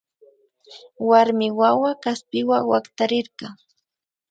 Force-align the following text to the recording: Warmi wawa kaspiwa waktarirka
Warmi 1.09 1.47
wawa 1.59 1.91
kaspiwa 2.03 2.57
waktarirka 2.69 3.47